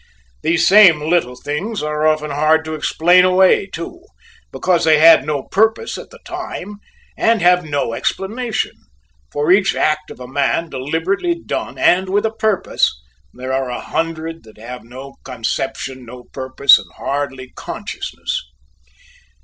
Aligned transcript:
These 0.41 0.65
same 0.65 0.99
little 0.99 1.35
things 1.35 1.83
are 1.83 2.07
often 2.07 2.31
hard 2.31 2.65
to 2.65 2.73
explain 2.73 3.23
away 3.23 3.67
too, 3.67 4.01
because 4.51 4.83
they 4.83 4.97
had 4.97 5.27
no 5.27 5.43
purpose 5.43 5.95
at 5.95 6.09
the 6.09 6.17
time 6.25 6.77
and 7.15 7.39
have 7.43 7.63
no 7.63 7.93
explanation; 7.93 8.71
for 9.31 9.51
each 9.51 9.75
act 9.75 10.09
of 10.09 10.19
a 10.19 10.27
man 10.27 10.71
deliberately 10.71 11.35
done 11.39 11.77
and 11.77 12.09
with 12.09 12.25
a 12.25 12.33
purpose, 12.33 12.91
there 13.31 13.53
are 13.53 13.69
a 13.69 13.79
hundred 13.79 14.43
that 14.45 14.57
have 14.57 14.83
no 14.83 15.17
conception, 15.23 16.03
no 16.03 16.23
purpose, 16.33 16.79
and 16.79 16.91
hardly 16.97 17.51
consciousness. 17.55 18.41